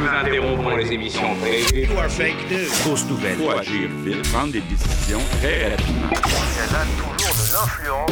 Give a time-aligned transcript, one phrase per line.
[0.00, 1.86] nous interrompons les émissions prévues.
[2.84, 3.36] Fausse nouvelle.
[3.36, 6.10] Faut agir vite, prendre des décisions très rapidement.
[6.10, 8.10] Y a toujours de l'influence.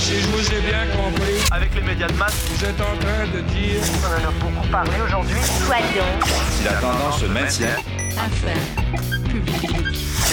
[0.00, 3.24] Si je vous ai bien compris, Avec les médias de masse, vous êtes en train
[3.34, 5.36] de dire on en a beaucoup parlé aujourd'hui.
[5.66, 6.20] Soyons
[6.50, 7.76] Si la tendance se maintient,
[8.18, 8.84] affaires
[9.30, 9.70] publiques.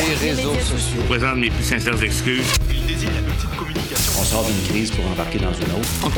[0.07, 1.01] les réseaux sociaux.
[1.03, 2.45] Je présente mes plus sincères excuses.
[2.69, 4.11] Il désigne l'outil de communication.
[4.19, 6.17] On sort d'une crise pour embarquer dans une autre.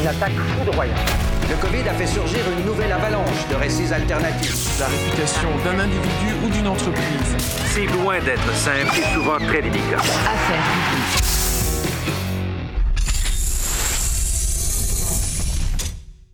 [0.00, 1.35] Une attaque foudroyante.
[1.48, 4.80] Le Covid a fait surgir une nouvelle avalanche de récits alternatifs.
[4.80, 7.36] la réputation d'un individu ou d'une entreprise.
[7.66, 9.98] C'est loin d'être simple et souvent très délicat.
[9.98, 11.22] Affaires publiques.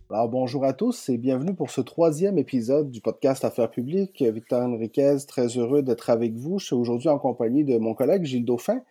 [0.09, 4.23] Alors bonjour à tous et bienvenue pour ce troisième épisode du podcast Affaires publiques.
[4.23, 6.57] Victor Enriquez, très heureux d'être avec vous.
[6.57, 8.81] Je suis aujourd'hui en compagnie de mon collègue Gilles Dauphin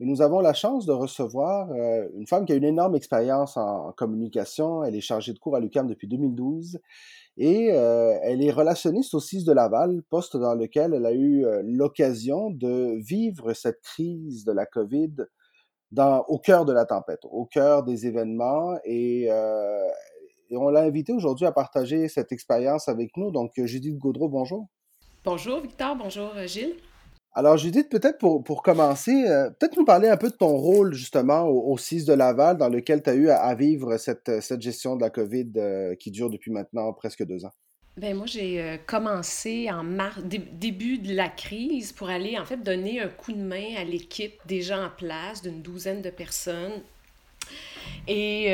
[0.00, 3.56] et nous avons la chance de recevoir euh, une femme qui a une énorme expérience
[3.56, 4.84] en communication.
[4.84, 6.78] Elle est chargée de cours à l'UQAM depuis 2012
[7.36, 11.44] et euh, elle est relationniste au CIS de Laval, poste dans lequel elle a eu
[11.44, 15.14] euh, l'occasion de vivre cette crise de la COVID
[15.90, 19.28] dans, au cœur de la tempête, au cœur des événements et
[20.50, 23.30] et on l'a invité aujourd'hui à partager cette expérience avec nous.
[23.30, 24.66] Donc, Judith Gaudreau, bonjour.
[25.22, 26.76] Bonjour Victor, bonjour Gilles.
[27.38, 31.44] Alors, Judith, peut-être pour, commencer, euh, peut-être nous parler un peu de ton rôle justement
[31.46, 35.02] au, CIS de Laval, dans lequel tu as eu à, vivre cette, cette gestion de
[35.02, 37.52] la COVID euh, qui dure depuis maintenant presque deux ans.
[37.96, 42.44] Ben moi j'ai euh, commencé en mars, dé- début de la crise pour aller en
[42.44, 46.82] fait donner un coup de main à l'équipe déjà en place d'une douzaine de personnes.
[48.08, 48.50] Et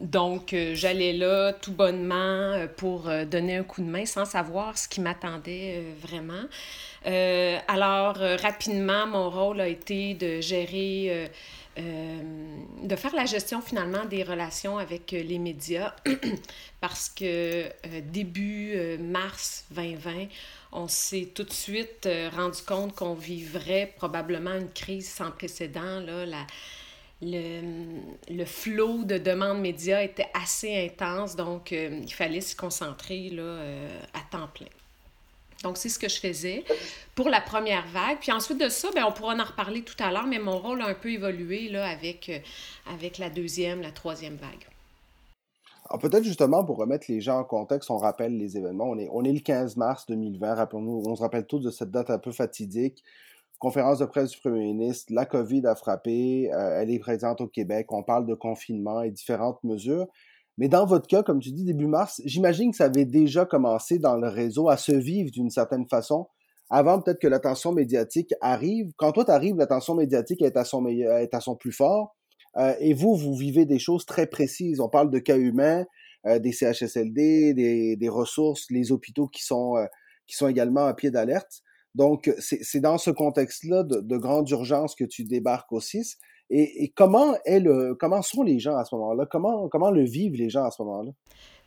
[0.00, 5.00] donc j'allais là tout bonnement pour donner un coup de main sans savoir ce qui
[5.00, 6.44] m'attendait vraiment.
[7.06, 11.28] Euh, alors euh, rapidement mon rôle a été de gérer
[11.78, 12.22] euh,
[12.82, 15.94] de faire la gestion finalement des relations avec les médias
[16.80, 17.64] parce que
[18.12, 20.28] début mars 2020,
[20.70, 25.98] on s'est tout de suite rendu compte qu'on vivrait probablement une crise sans précédent.
[25.98, 26.46] Là, la,
[27.20, 27.62] le,
[28.30, 33.58] le flot de demandes médias était assez intense, donc il fallait se concentrer là,
[34.12, 34.66] à temps plein.
[35.64, 36.62] Donc, c'est ce que je faisais
[37.14, 38.18] pour la première vague.
[38.20, 40.82] Puis ensuite de ça, ben, on pourra en reparler tout à l'heure, mais mon rôle
[40.82, 42.38] a un peu évolué là, avec, euh,
[42.92, 44.68] avec la deuxième, la troisième vague.
[45.88, 48.90] Alors, peut-être justement pour remettre les gens en contexte, on rappelle les événements.
[48.90, 51.90] On est, on est le 15 mars 2020, rappelons-nous, on se rappelle tous de cette
[51.90, 53.02] date un peu fatidique.
[53.58, 57.46] Conférence de presse du premier ministre, la COVID a frappé, euh, elle est présente au
[57.46, 60.08] Québec, on parle de confinement et différentes mesures.
[60.58, 63.98] Mais dans votre cas, comme tu dis, début mars, j'imagine que ça avait déjà commencé
[63.98, 66.28] dans le réseau à se vivre d'une certaine façon,
[66.70, 68.92] avant peut-être que l'attention médiatique arrive.
[68.96, 72.16] Quand toi, tu arrives, l'attention médiatique est à son, meilleur, est à son plus fort.
[72.56, 74.80] Euh, et vous, vous vivez des choses très précises.
[74.80, 75.84] On parle de cas humains,
[76.26, 79.86] euh, des CHSLD, des, des ressources, les hôpitaux qui sont, euh,
[80.26, 81.62] qui sont également à pied d'alerte.
[81.94, 86.18] Donc, c'est c'est dans ce contexte-là de, de grande urgence que tu débarques au 6.
[86.50, 87.34] Et, comment,
[88.22, 89.26] sont les gens à ce moment-là?
[89.26, 91.10] Comment, le vivent les gens à ce moment-là?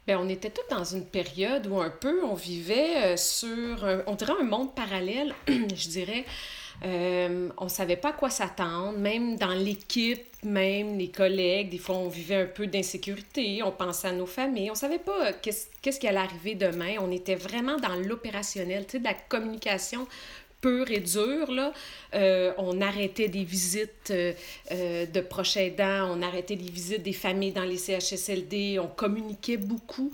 [0.05, 4.03] Bien, on était tous dans une période où un peu on vivait euh, sur, un-
[4.07, 6.23] on dirait un monde parallèle, je dirais.
[6.85, 11.71] Euh, on savait pas à quoi s'attendre, même dans l'équipe, même les collègues.
[11.71, 15.33] Des fois, on vivait un peu d'insécurité, on pensait à nos familles, on savait pas
[15.33, 16.95] qu'est-ce qu'est-ce qui allait arriver demain.
[16.99, 20.07] On était vraiment dans l'opérationnel, tu sais, de la communication
[20.62, 21.51] pure et dure.
[21.51, 21.73] Là.
[22.13, 24.34] Euh, on arrêtait des visites euh,
[24.72, 29.57] euh, de proches aidants, on arrêtait les visites des familles dans les CHSLD, on communiquait
[29.57, 30.12] beaucoup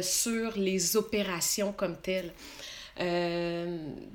[0.00, 2.32] sur les opérations comme telles.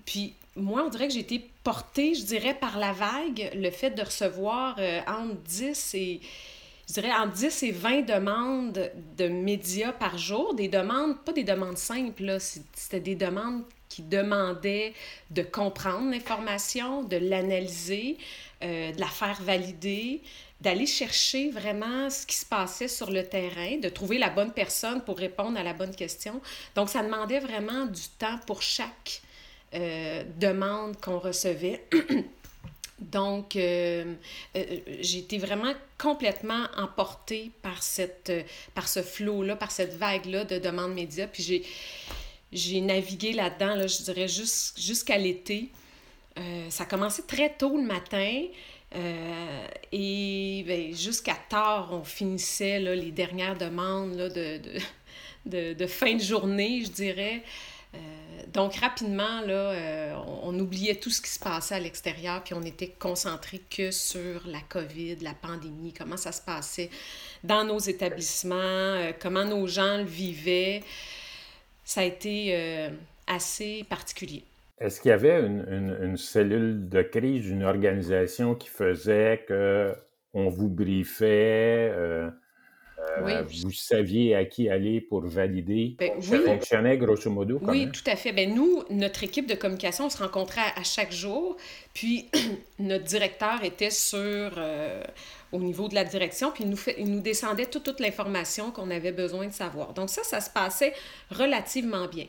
[0.06, 3.90] Puis moi, on dirait que j'ai été portée, je dirais, par la vague, le fait
[3.90, 6.22] de recevoir entre 10 et
[6.88, 11.44] je dirais entre 10 et 20 demandes de médias par jour, des demandes, pas des
[11.44, 13.64] demandes simples, c'était des demandes
[13.98, 14.94] qui demandaient
[15.32, 18.20] de comprendre l'information, de l'analyser,
[18.64, 20.22] euh, de la faire valider,
[20.62, 25.02] d'aller chercher vraiment ce qui se passait sur le terrain, de trouver la bonne personne
[25.02, 26.40] pour répondre à la bonne question.
[26.76, 29.24] Donc, ça demandait vraiment du temps pour chaque
[29.74, 31.84] euh, demande qu'on recevait.
[33.00, 34.14] Donc, euh,
[34.56, 34.64] euh,
[35.02, 38.32] j'ai été vraiment complètement emportée par, cette,
[38.74, 41.28] par ce flot-là, par cette vague-là de demandes médias.
[41.28, 41.64] Puis j'ai,
[42.52, 45.70] j'ai navigué là-dedans, là, je dirais, jus- jusqu'à l'été.
[46.40, 48.44] Euh, ça a commencé très tôt le matin.
[48.96, 54.80] euh, et ben, jusqu'à tard, on finissait là, les dernières demandes là, de, de,
[55.46, 57.44] de, de fin de journée, je dirais.
[57.96, 57.98] Euh,
[58.54, 62.64] donc, rapidement, là, on, on oubliait tout ce qui se passait à l'extérieur, puis on
[62.64, 66.90] était concentré que sur la COVID, la pandémie, comment ça se passait
[67.44, 70.84] dans nos établissements, comment nos gens le vivaient.
[71.88, 72.90] Ça a été euh,
[73.28, 74.44] assez particulier.
[74.78, 79.96] Est-ce qu'il y avait une, cellule de crise, une organisation qui faisait que
[80.34, 82.30] on vous briefait, euh,
[83.24, 83.34] oui.
[83.64, 85.96] vous saviez à qui aller pour valider?
[86.00, 86.46] Ça oui.
[86.46, 87.92] fonctionnait grosso modo Oui, même?
[87.92, 88.32] tout à fait.
[88.32, 91.58] Ben, nous, notre équipe de communication, on se rencontrait à, à chaque jour,
[91.94, 92.28] puis
[92.80, 94.52] notre directeur était sur...
[94.58, 95.04] Euh,
[95.52, 98.72] au niveau de la direction, puis il nous, fait, il nous descendait toute, toute l'information
[98.72, 99.94] qu'on avait besoin de savoir.
[99.94, 100.94] Donc ça, ça se passait
[101.32, 102.26] relativement bien.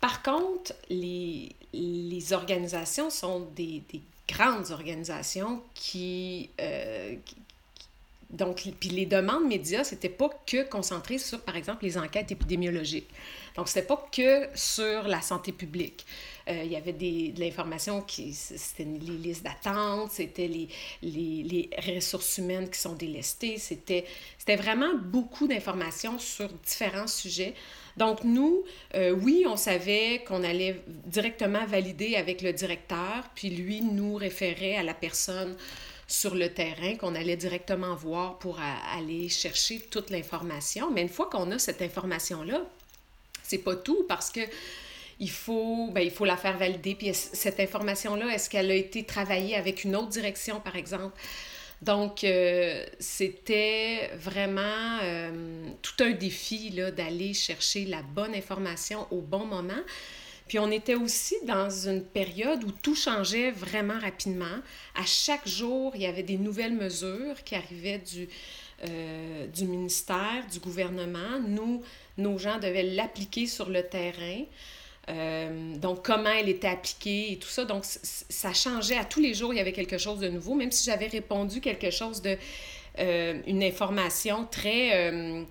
[0.00, 7.36] Par contre, les, les organisations sont des, des grandes organisations qui, euh, qui
[8.30, 13.08] donc, puis les demandes médias, c'était pas que concentré sur, par exemple, les enquêtes épidémiologiques.
[13.56, 16.04] Donc, c'était pas que sur la santé publique.
[16.48, 20.68] Euh, il y avait des, de l'information qui, c'était les listes d'attente, c'était les,
[21.02, 24.04] les, les, ressources humaines qui sont délestées, c'était,
[24.36, 27.54] c'était vraiment beaucoup d'informations sur différents sujets.
[27.96, 33.80] Donc, nous, euh, oui, on savait qu'on allait directement valider avec le directeur, puis lui
[33.80, 35.56] nous référait à la personne
[36.14, 40.90] sur le terrain qu'on allait directement voir pour aller chercher toute l'information.
[40.92, 42.62] Mais une fois qu'on a cette information-là,
[43.42, 44.40] c'est pas tout parce que
[45.20, 46.94] il faut, ben, il faut la faire valider.
[46.94, 51.18] Puis cette information-là, est-ce qu'elle a été travaillée avec une autre direction, par exemple?
[51.82, 59.44] Donc, euh, c'était vraiment euh, tout un défi d'aller chercher la bonne information au bon
[59.44, 59.82] moment.
[60.48, 64.58] Puis on était aussi dans une période où tout changeait vraiment rapidement.
[64.94, 68.28] À chaque jour, il y avait des nouvelles mesures qui arrivaient du,
[68.84, 71.40] euh, du ministère, du gouvernement.
[71.46, 71.82] Nous,
[72.18, 74.42] nos gens devaient l'appliquer sur le terrain.
[75.08, 77.64] Euh, donc, comment elle était appliquée et tout ça.
[77.64, 80.54] Donc, ça changeait à tous les jours, il y avait quelque chose de nouveau.
[80.54, 82.36] Même si j'avais répondu quelque chose de...
[82.98, 85.44] Euh, une information très...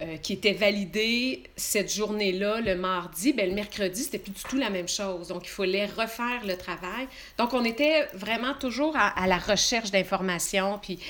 [0.00, 4.56] Euh, qui était validée cette journée-là, le mardi, ben, le mercredi, c'était plus du tout
[4.56, 5.26] la même chose.
[5.26, 7.08] Donc, il fallait refaire le travail.
[7.36, 11.00] Donc, on était vraiment toujours à, à la recherche d'informations, puis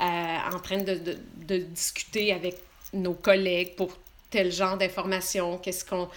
[0.00, 0.04] euh,
[0.52, 2.56] en train de, de, de, discuter avec
[2.92, 3.96] nos collègues pour
[4.28, 5.58] tel genre d'informations.
[5.58, 6.08] Qu'est-ce qu'on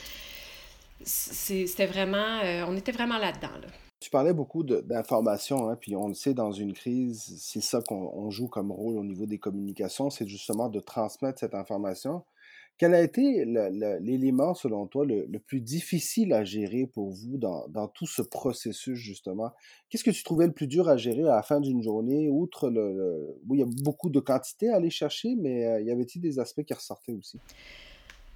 [1.03, 3.53] c'était vraiment, euh, on était vraiment là-dedans.
[3.61, 3.67] Là.
[4.05, 8.29] Tu parlais beaucoup d'informations, hein, puis on le sait, dans une crise, c'est ça qu'on
[8.29, 12.23] joue comme rôle au niveau des communications, c'est justement de transmettre cette information.
[12.77, 18.05] Quel a été l'élément, selon toi, le, plus difficile à gérer pour vous dans, tout
[18.05, 19.49] ce processus, justement?
[19.89, 22.69] Qu'est-ce que tu trouvais le plus dur à gérer à la fin d'une journée, outre
[22.69, 23.39] le...
[23.47, 26.37] Oui, il y a beaucoup de quantité à aller chercher, mais euh, y avait-il des
[26.37, 27.39] aspects qui ressortaient aussi?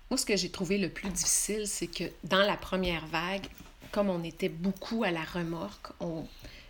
[0.10, 3.46] Moi, ce que j'ai trouvé le plus difficile, c'est que dans la première vague,
[3.92, 6.26] comme on était beaucoup à la remorque, on,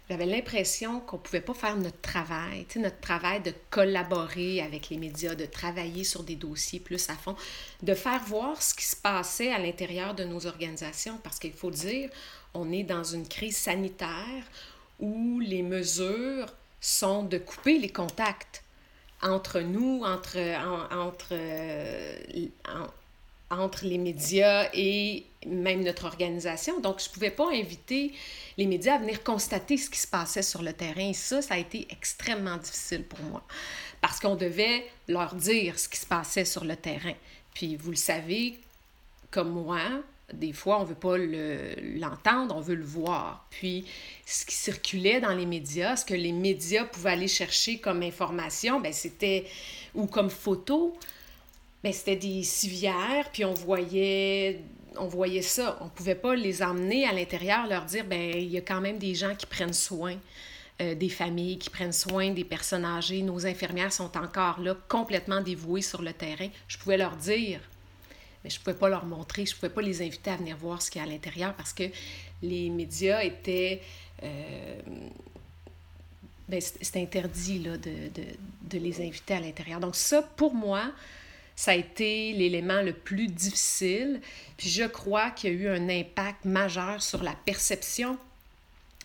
[0.10, 4.60] j'avais l'impression qu'on ne pouvait pas faire notre travail, tu sais, notre travail de collaborer
[4.62, 7.36] avec les médias, de travailler sur des dossiers plus à fond,
[7.84, 11.70] de faire voir ce qui se passait à l'intérieur de nos organisations, parce qu'il faut
[11.70, 12.10] dire,
[12.56, 14.44] on est dans une crise sanitaire
[15.00, 16.48] où les mesures
[16.82, 18.64] sont de couper les contacts
[19.22, 21.36] entre nous, entre, en, entre,
[22.68, 22.88] en,
[23.50, 26.80] entre les médias et même notre organisation.
[26.80, 28.14] Donc, je ne pouvais pas inviter
[28.58, 31.10] les médias à venir constater ce qui se passait sur le terrain.
[31.10, 33.42] Et ça, ça a été extrêmement difficile pour moi
[34.02, 37.16] parce qu'on devait leur dire ce qui se passait sur le terrain.
[37.54, 38.60] Puis, vous le savez,
[39.32, 39.82] comme moi,
[40.34, 43.46] des fois, on ne veut pas l'entendre, on veut le voir.
[43.50, 43.86] Puis,
[44.26, 48.80] ce qui circulait dans les médias, ce que les médias pouvaient aller chercher comme information,
[48.80, 49.46] ben c'était,
[49.96, 50.96] ou comme photo,
[51.84, 54.62] ben, c'était des civières, puis on voyait,
[54.98, 55.78] on voyait ça.
[55.82, 58.82] On ne pouvait pas les emmener à l'intérieur, leur dire, ben il y a quand
[58.82, 60.16] même des gens qui prennent soin
[60.82, 63.22] euh, des familles, qui prennent soin des personnes âgées.
[63.22, 66.50] Nos infirmières sont encore là, complètement dévouées sur le terrain.
[66.68, 67.62] Je pouvais leur dire,
[68.44, 70.58] mais je ne pouvais pas leur montrer, je ne pouvais pas les inviter à venir
[70.58, 71.84] voir ce qu'il y a à l'intérieur parce que
[72.42, 73.82] les médias étaient...
[74.24, 74.82] Euh,
[76.50, 78.24] ben, c'était interdit là, de, de,
[78.64, 79.80] de les inviter à l'intérieur.
[79.80, 80.92] Donc ça, pour moi,
[81.60, 84.22] ça a été l'élément le plus difficile.
[84.56, 88.18] Puis je crois qu'il y a eu un impact majeur sur la perception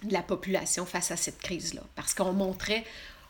[0.04, 1.80] de la population face à cette crise-là.
[1.96, 2.84] Parce qu'on montrait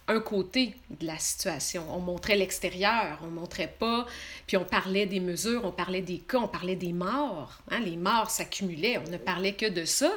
[0.09, 1.87] un côté de la situation.
[1.89, 4.05] On montrait l'extérieur, on montrait pas,
[4.47, 7.63] puis on parlait des mesures, on parlait des cas, on parlait des morts.
[7.71, 7.81] Hein?
[7.81, 10.13] Les morts s'accumulaient, on ne parlait que de ça.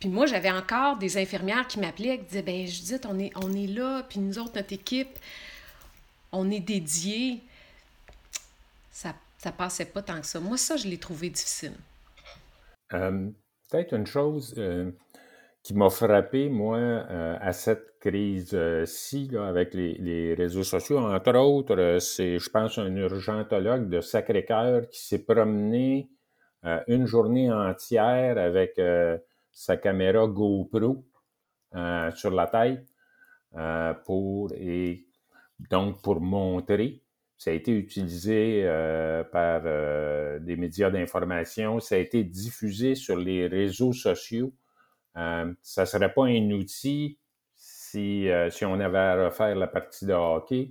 [0.00, 3.52] Puis moi, j'avais encore des infirmières qui m'appelaient, qui disaient, ben Judith, on est, on
[3.52, 5.16] est là, puis nous autres, notre équipe,
[6.32, 7.40] on est dédiés
[9.00, 10.40] ça, ça passait pas tant que ça.
[10.40, 11.72] Moi, ça, je l'ai trouvé difficile.
[12.92, 13.30] Euh,
[13.70, 14.90] Peut-être une chose euh,
[15.62, 22.38] qui m'a frappé, moi, euh, à cette crise-ci, avec les, réseaux sociaux, entre autres, c'est,
[22.38, 26.10] je pense, un urgentologue de Sacré-Cœur qui s'est promené
[26.88, 28.78] une journée entière avec
[29.52, 31.04] sa caméra GoPro
[32.14, 32.86] sur la tête
[34.04, 35.06] pour et
[35.70, 37.02] donc pour montrer.
[37.40, 38.64] Ça a été utilisé
[39.32, 39.62] par
[40.42, 44.52] des médias d'information, ça a été diffusé sur les réseaux sociaux.
[45.14, 47.16] ça ne serait pas un outil
[47.56, 50.68] si, si on avait à refaire la partie de hockey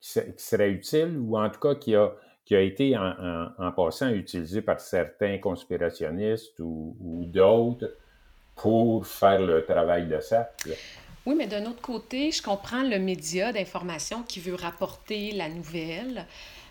[0.00, 4.62] qui, serait utile ou en tout cas qui a, qui a été en, passant utilisé
[4.62, 7.90] par certains conspirationnistes ou, d'autres
[8.54, 10.50] pour faire le travail de ça.
[11.26, 16.26] Oui, mais d'un autre côté, je comprends le média d'information qui veut rapporter la nouvelle.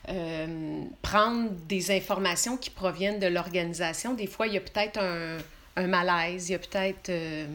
[0.10, 4.14] Euh, prendre des informations qui proviennent de l'organisation.
[4.14, 5.38] Des fois, il y a peut-être un,
[5.78, 7.10] un, malaise, il y a peut-être...
[7.10, 7.48] Euh,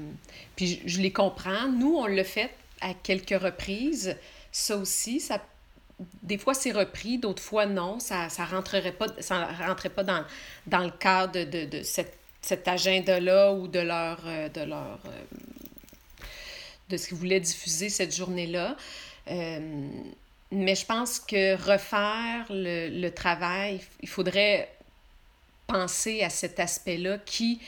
[0.56, 1.68] puis je, je, les comprends.
[1.68, 2.50] Nous, on l'a fait
[2.80, 4.16] à quelques reprises.
[4.50, 5.40] Ça aussi, ça
[6.22, 7.98] des fois c'est repris, d'autres fois non.
[7.98, 10.24] Ça ça rentrerait pas, ça rentrait pas dans,
[10.66, 15.00] dans le cadre de, de, cette, cet agenda-là ou de leur, euh, de leur
[16.88, 18.76] de ce qu'ils voulaient diffuser cette journée-là.
[19.30, 19.88] Euh,
[20.50, 24.70] mais je pense que refaire le, le, travail, il faudrait
[25.66, 27.60] penser à cet aspect-là qui,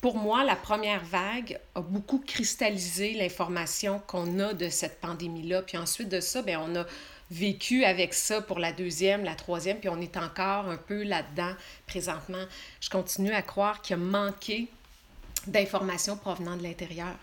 [0.00, 5.62] pour moi, la première vague a beaucoup cristallisé l'information qu'on a de cette pandémie-là.
[5.62, 6.86] Puis ensuite de ça, bien, on a
[7.30, 11.52] vécu avec ça pour la deuxième, la troisième, puis on est encore un peu là-dedans
[11.86, 12.44] présentement.
[12.80, 14.68] Je continue à croire qu'il a manqué
[15.46, 17.16] d'informations provenant de l'intérieur.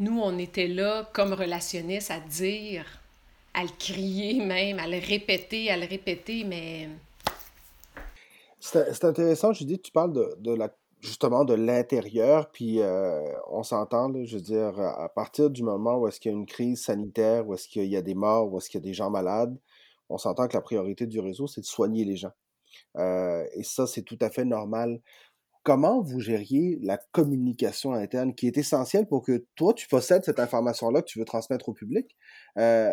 [0.00, 2.84] Nous, on était là comme relationnistes à dire,
[3.54, 6.88] à le crier même, à le répéter, à le répéter, mais...
[8.60, 10.68] C'est intéressant, je dis, tu parles de, de la
[11.00, 16.08] justement de l'intérieur, puis euh, on s'entend, je veux dire, à partir du moment où
[16.08, 18.58] est-ce qu'il y a une crise sanitaire, où est-ce qu'il y a des morts, où
[18.58, 19.56] est-ce qu'il y a des gens malades,
[20.08, 22.32] on s'entend que la priorité du réseau, c'est de soigner les gens.
[22.96, 25.00] Euh, et ça, c'est tout à fait normal
[25.68, 30.40] comment vous gériez la communication interne qui est essentielle pour que toi, tu possèdes cette
[30.40, 32.16] information-là que tu veux transmettre au public?
[32.56, 32.90] Euh,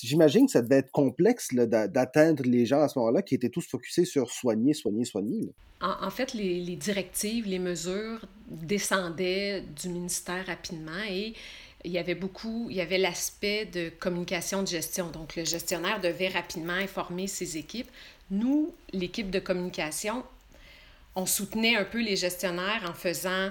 [0.00, 3.66] j'imagine que ça devait être complexe d'atteindre les gens à ce moment-là qui étaient tous
[3.66, 5.52] focusés sur soigner, soigner, soigner.
[5.80, 11.34] En, fait, les, les, directives, les mesures descendaient du ministère rapidement et
[11.82, 15.10] il y avait beaucoup, il y avait l'aspect de communication de gestion.
[15.10, 17.90] Donc, le gestionnaire devait rapidement informer ses équipes.
[18.30, 20.22] Nous, l'équipe de communication,
[21.16, 23.50] on soutenait un peu les gestionnaires en faisant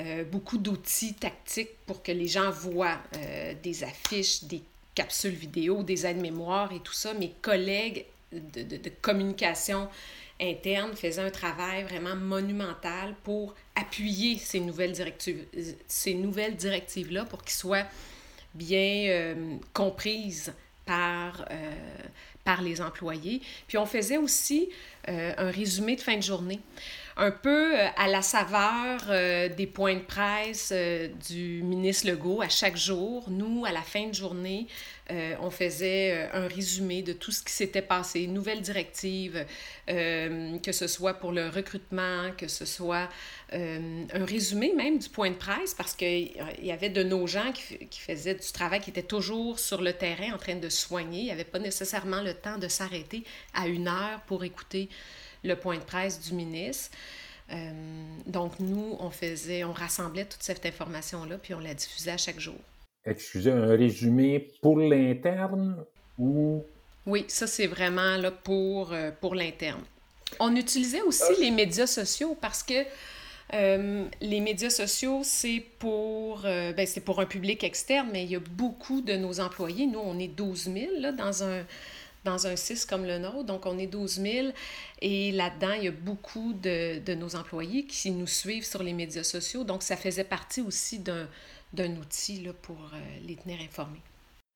[0.00, 4.62] euh, beaucoup d'outils tactiques pour que les gens voient euh, des affiches, des
[4.94, 7.14] capsules vidéo, des aides-mémoires et tout ça.
[7.14, 9.88] Mes collègues de, de, communication
[10.40, 15.44] interne faisaient un travail vraiment monumental pour appuyer ces nouvelles directives,
[16.56, 17.86] directives-là pour qu'ils soient
[18.54, 20.52] bien euh, comprises
[20.84, 21.46] par,
[22.42, 23.40] par les employés.
[23.68, 24.68] Puis on faisait aussi
[25.08, 26.60] un résumé de fin de journée
[27.16, 32.42] un peu euh, à la saveur euh, des points de presse euh, du ministre Legault
[32.42, 33.30] à chaque jour.
[33.30, 34.66] Nous, à la fin de journée,
[35.40, 39.44] on faisait un résumé de tout ce qui s'était passé, nouvelles directives,
[39.86, 43.10] que ce soit pour le recrutement, que ce soit
[43.52, 47.86] un résumé même du point de presse, parce qu'il y avait de nos gens qui,
[47.88, 51.30] qui, faisaient du travail qui était toujours sur le terrain en train de soigner.
[51.30, 54.88] Il n'y pas nécessairement le temps de s'arrêter à une heure pour écouter
[55.44, 56.90] le point de presse du ministre.
[57.52, 57.70] Euh,
[58.26, 62.40] donc, nous, on faisait, on rassemblait toute cette information-là, puis on la diffusait à chaque
[62.40, 62.56] jour.
[63.04, 65.84] Excusez, un résumé pour l'interne
[66.18, 66.64] ou...
[67.06, 69.82] Oui, ça, c'est vraiment là, pour, euh, pour l'interne.
[70.40, 72.82] On utilisait aussi les médias sociaux parce que
[73.52, 78.36] euh, les médias sociaux, c'est pour, ben, c'est pour un public externe, mais il y
[78.36, 79.86] a beaucoup de nos employés.
[79.86, 81.62] Nous, on est 12 000 là, dans un
[82.24, 83.44] dans un CIS comme le nôtre.
[83.44, 84.48] Donc, on est 12 000
[85.00, 88.92] et là-dedans, il y a beaucoup de, de, nos employés qui nous suivent sur les
[88.92, 89.64] médias sociaux.
[89.64, 94.02] Donc, ça faisait partie aussi d'un outil là, pour euh, les tenir informés.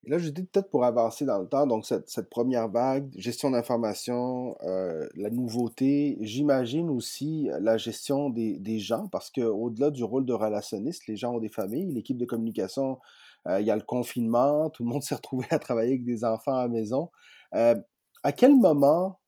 [0.06, 4.56] là, je dis peut-être pour avancer dans le temps, donc cette, première vague, gestion d'information,
[4.62, 10.32] euh, la nouveauté, j'imagine aussi la gestion des, des gens, parce qu'au-delà du rôle de
[10.32, 12.98] relationniste, les gens ont des familles, l'équipe de communication,
[13.46, 16.24] euh, il y a le confinement, tout le monde s'est retrouvé à travailler avec des
[16.24, 17.10] enfants à la maison.
[17.54, 17.74] Euh,
[18.22, 19.20] à quel moment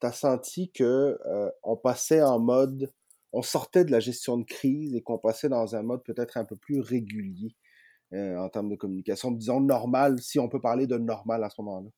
[0.00, 2.92] tu as senti que euh, on passait en mode,
[3.32, 6.44] on sortait de la gestion de crise et qu'on passait dans un mode peut-être un
[6.44, 7.56] peu plus régulier
[8.12, 11.60] euh, en termes de communication, disons normal, si on peut parler de normal à ce
[11.62, 11.88] moment-là?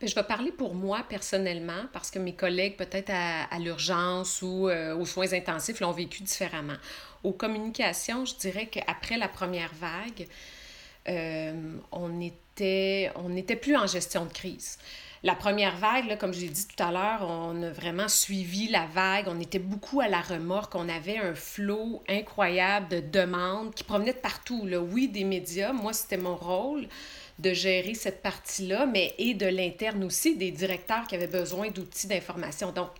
[0.00, 4.68] Ben, je vais parler pour moi personnellement parce que mes collègues, peut-être à, l'urgence ou
[4.68, 6.76] aux soins intensifs, l'ont vécu différemment.
[7.22, 10.26] Aux communications, je dirais qu'après la première vague,
[11.06, 14.78] on était, on n'était plus en gestion de crise.
[15.24, 18.68] La première vague, là, comme je l'ai dit tout à l'heure, on a vraiment suivi
[18.68, 19.26] la vague.
[19.28, 20.74] On était beaucoup à la remorque.
[20.76, 24.66] On avait un flot incroyable de demandes qui provenaient de partout.
[24.66, 24.80] Là.
[24.80, 25.72] Oui, des médias.
[25.72, 26.86] Moi, c'était mon rôle
[27.40, 32.06] de gérer cette partie-là, mais et de l'interne aussi, des directeurs qui avaient besoin d'outils
[32.06, 32.70] d'information.
[32.72, 32.90] Donc,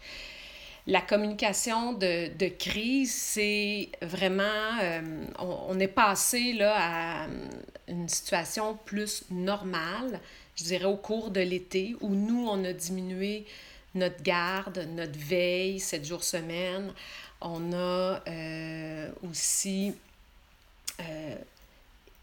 [0.86, 4.42] la communication de, de crise, c'est vraiment,
[4.82, 5.00] euh,
[5.38, 7.26] on, on, est passé là, à
[7.88, 10.20] une situation plus normale
[10.58, 13.46] je dirais, au cours de l'été, où nous, on a diminué
[13.94, 16.92] notre garde, notre veille, 7 jours semaine.
[17.40, 19.94] On a euh, aussi
[21.00, 21.34] euh,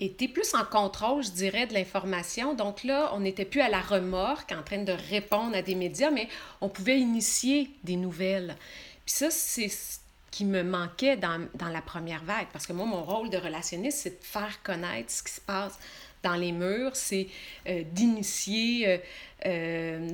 [0.02, 2.54] été plus en contrôle, je dirais, de l'information.
[2.54, 6.12] Donc là, on n'était plus à la remorque en train de répondre à des médias,
[6.12, 6.28] mais
[6.60, 8.58] on pouvait initier des nouvelles.
[9.06, 10.00] Puis ça, c'est ce
[10.30, 14.00] qui me manquait dans, dans la première vague, parce que moi, mon rôle de relationniste,
[14.00, 15.80] c'est de faire connaître ce qui se passe
[16.26, 17.28] dans les murs, c'est
[17.70, 18.98] euh, d'initier, euh,
[19.46, 20.10] euh,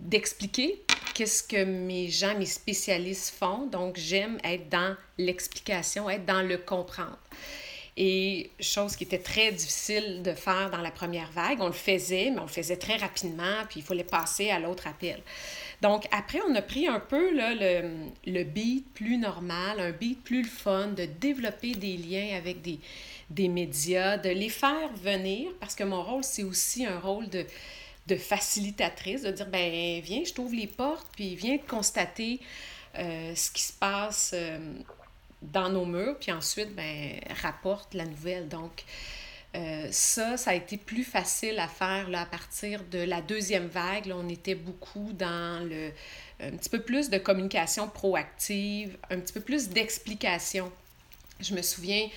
[0.00, 0.82] d'expliquer
[1.14, 3.66] qu'est-ce que mes gens, mes spécialistes font.
[3.66, 7.18] Donc, j'aime être dans l'explication, être dans le comprendre.
[7.98, 12.30] Et chose qui était très difficile de faire dans la première vague, on le faisait,
[12.30, 15.20] mais on le faisait très rapidement, puis il fallait passer à l'autre appel.
[15.80, 17.90] Donc, après, on a pris un peu là, le,
[18.26, 22.78] le beat plus normal, un beat plus fun, de développer des liens avec des,
[23.30, 27.44] des médias, de les faire venir, parce que mon rôle, c'est aussi un rôle de,
[28.06, 32.40] de facilitatrice, de dire, ben viens, je t'ouvre les portes, puis viens constater
[32.98, 34.58] euh, ce qui se passe euh,
[35.42, 38.48] dans nos murs, puis ensuite, ben rapporte la nouvelle.
[38.48, 38.84] Donc,
[39.54, 43.66] euh, ça, ça a été plus facile à faire là, à partir de la deuxième
[43.66, 44.12] vague.
[44.14, 45.90] On était beaucoup dans le
[46.38, 50.70] un petit peu plus de communication proactive, un petit peu plus d'explication.
[51.40, 52.08] Je me souviens,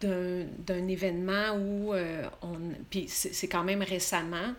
[0.00, 2.58] d'un événement où euh, on.
[2.90, 4.54] Puis c'est quand même récemment,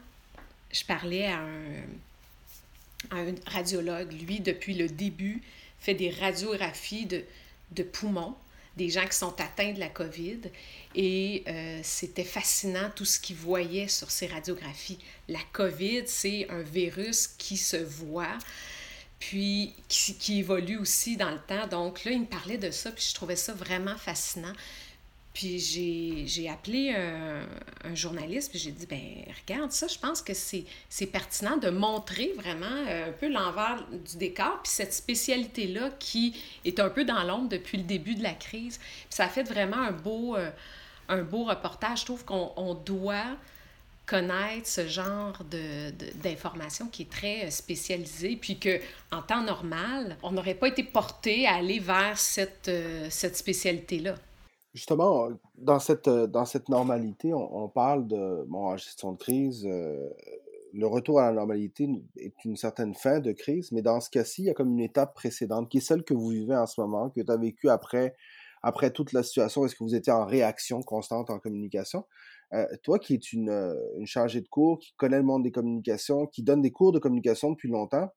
[0.72, 1.84] je parlais à un,
[3.12, 4.12] à un radiologue.
[4.14, 5.42] Lui, depuis le début,
[5.80, 7.24] fait des radiographies de,
[7.72, 8.36] de poumons
[8.78, 10.40] des gens qui sont atteints de la COVID.
[10.96, 15.00] Et euh, c'était fascinant tout ce qu'il voyait sur ces radiographies.
[15.28, 18.38] La COVID, c'est un virus qui se voit,
[19.20, 21.68] puis qui, qui, évolue aussi dans le temps.
[21.68, 24.54] Donc là, il me parlait de ça, puis je trouvais ça vraiment fascinant.
[25.38, 31.06] Puis j'ai appelé un, journaliste, puis j'ai dit, ben regarde ça, je pense que c'est
[31.06, 36.80] pertinent de montrer vraiment euh, un peu l'envers du décor, puis cette spécialité-là qui est
[36.80, 38.80] un peu dans l'ombre depuis le début de la crise.
[38.80, 40.50] Puis ça a fait vraiment un beau, euh,
[41.08, 42.00] un beau reportage.
[42.00, 43.38] Je trouve qu'on doit
[44.08, 45.44] connaître ce genre
[46.24, 48.80] d'information de, qui est très spécialisée, puis que
[49.12, 54.16] en temps normal, on n'aurait pas été porté à aller vers cette, euh, cette spécialité-là.
[54.74, 59.68] Justement, dans cette, euh, dans cette normalité, on, parle de bon, gestion de crise.
[59.70, 60.10] Euh,
[60.74, 64.44] le retour à la normalité est une certaine fin de crise, mais dans ce cas-ci,
[64.44, 66.80] il y a comme une étape précédente qui est celle que vous vivez en ce
[66.80, 68.16] moment, que tu as vécu après,
[68.62, 69.66] après toute la situation.
[69.66, 72.06] Est-ce que vous étiez en réaction constante en communication?
[72.54, 73.50] Euh, toi qui es une,
[73.98, 77.00] une chargée de cours, qui connaît le monde des communications, qui donne des cours de
[77.00, 78.10] communication depuis longtemps,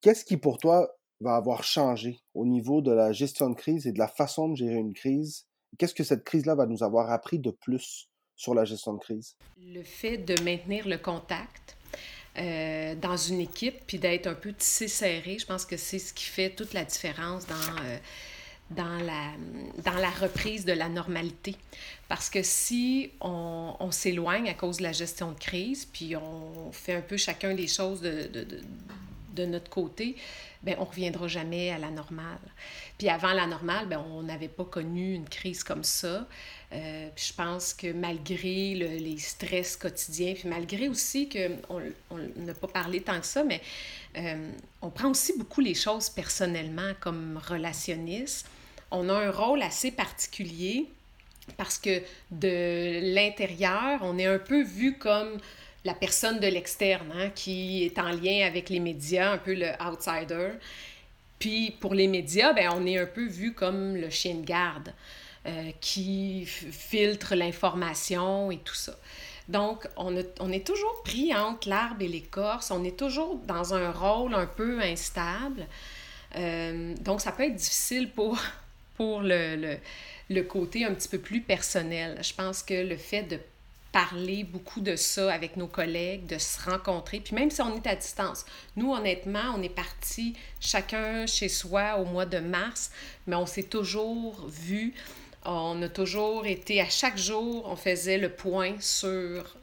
[0.00, 0.88] qu'est-ce qui pour toi
[1.20, 4.56] va avoir changé au niveau de la gestion de crise et de la façon de
[4.56, 5.46] gérer une crise?
[5.78, 9.36] Qu'est-ce que cette crise-là va nous avoir appris de plus sur la gestion de crise?
[9.58, 11.76] Le fait de maintenir le contact.
[12.36, 16.12] Euh, dans une équipe, puis d'être un peu tissé serré, je pense que c'est ce
[16.12, 17.96] qui fait toute la différence dans, euh,
[18.70, 19.32] dans, la,
[19.84, 21.56] dans la reprise de la normalité.
[22.08, 26.72] Parce que si on, on s'éloigne à cause de la gestion de crise, puis on
[26.72, 28.60] fait un peu chacun des choses de, de, de,
[29.34, 30.16] de notre côté,
[30.62, 32.38] ben on reviendra jamais à la normale.
[32.98, 36.26] Puis avant la normale, ben on n'avait pas connu une crise comme ça.
[36.72, 42.54] Euh, puis je pense que malgré les stress quotidiens, puis malgré aussi qu'on on, n'a
[42.54, 43.60] pas parlé tant que ça, mais
[44.16, 44.50] euh,
[44.80, 48.48] on prend aussi beaucoup les choses personnellement comme relationniste.
[48.96, 50.86] On a un rôle assez particulier
[51.56, 55.38] parce que de l'intérieur, on est un peu vu comme
[55.84, 59.70] la personne de l'externe hein, qui est en lien avec les médias, un peu le
[59.84, 60.52] outsider.
[61.40, 64.94] Puis pour les médias, ben, on est un peu vu comme le chien de garde
[65.46, 68.96] euh, qui filtre l'information et tout ça.
[69.48, 73.90] Donc, on, on est toujours pris entre l'arbre et l'écorce, on est toujours dans un
[73.90, 75.66] rôle un peu instable.
[76.36, 78.38] Euh, donc, ça peut être difficile pour,
[78.96, 79.76] pour le, le,
[80.30, 82.18] le, côté un petit peu plus personnel.
[82.22, 83.38] Je pense que le fait de
[83.94, 87.86] parler beaucoup de ça avec nos collègues, de se rencontrer, puis même si on est
[87.86, 88.44] à distance.
[88.74, 92.90] Nous, honnêtement, on est partis chacun chez soi au mois de mars,
[93.28, 94.94] mais on s'est toujours vu
[95.44, 99.06] On a toujours été, à chaque jour, on faisait le point sur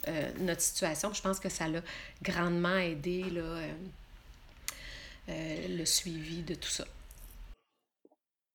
[0.08, 1.12] euh, notre situation.
[1.12, 1.82] Je pense que ça l'a
[2.22, 3.72] grandement aidé là, euh,
[5.28, 6.86] euh, le suivi de tout ça.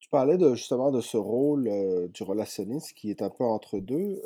[0.08, 1.70] Tu parlais de, justement de ce rôle
[2.14, 4.22] du relationniste qui est un peu entre deux.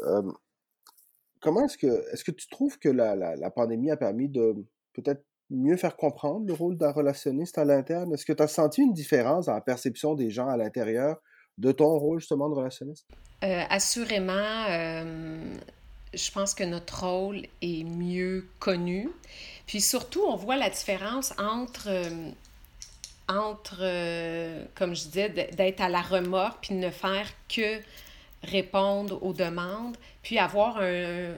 [1.40, 4.54] comment est-ce que est-ce que tu trouves que la, la, pandémie a permis de
[4.94, 8.14] peut-être mieux faire comprendre le rôle d'un relationniste à l'interne?
[8.14, 11.18] Est-ce que tu as senti une différence dans la perception des gens à l'intérieur
[11.58, 13.08] de ton rôle justement de relationniste?
[13.44, 15.56] Euh, assurément, euh,
[16.14, 19.10] je pense que notre rôle est mieux connu.
[19.68, 22.32] Puis surtout, on voit la différence entre, euh,
[23.32, 23.80] entre
[24.76, 27.80] comme je disais, d'être à la remorque puis ne faire que
[28.44, 31.34] répondre aux demandes, puis avoir un,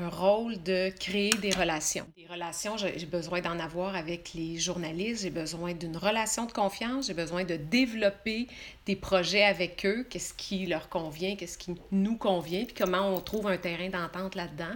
[0.00, 2.06] un rôle de créer des relations.
[2.16, 7.06] Des relations, j'ai besoin d'en avoir avec les journalistes, j'ai besoin d'une relation de confiance,
[7.06, 8.48] j'ai besoin de développer
[8.86, 13.20] des projets avec eux, qu'est-ce qui leur convient, qu'est-ce qui nous convient, puis comment on
[13.20, 14.74] trouve un terrain d'entente là-dedans.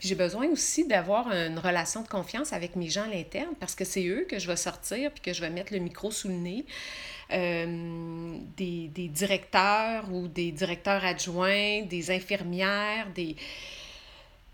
[0.00, 3.84] J'ai besoin aussi d'avoir une relation de confiance avec mes gens à l'interne parce que
[3.84, 6.34] c'est eux que je vais sortir puis que je vais mettre le micro sous le
[6.34, 6.66] nez.
[7.32, 13.34] Euh, des, des directeurs ou des directeurs adjoints, des infirmières, des,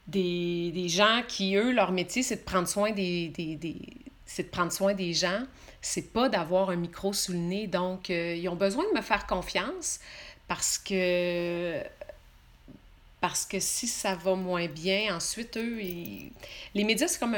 [0.07, 3.79] des, gens qui, eux, leur métier, c'est de prendre soin des, des,
[4.27, 5.43] c'est de prendre soin des gens.
[5.81, 7.67] C'est pas d'avoir un micro sous le nez.
[7.67, 10.01] Donc, euh, ils ont besoin de me faire confiance
[10.49, 11.83] parce que
[13.21, 15.79] parce que si ça va moins bien, ensuite, eux,
[16.75, 17.37] les médias, c'est comme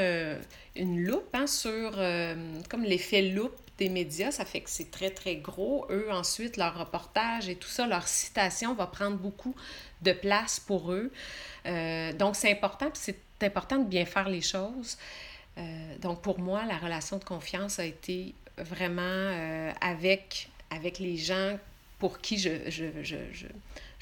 [0.76, 2.34] une loupe hein, sur, euh,
[2.70, 5.86] comme l'effet loupe des médias, ça fait que c'est très, très gros.
[5.90, 9.54] Eux, ensuite, leur reportage et tout ça, leur citation va prendre beaucoup
[10.02, 11.10] de place pour eux.
[11.66, 14.96] Euh, donc, c'est important, c'est important de bien faire les choses.
[15.58, 21.16] Euh, donc, pour moi, la relation de confiance a été vraiment euh, avec, avec les
[21.16, 21.58] gens
[21.98, 23.16] pour qui je, je, je,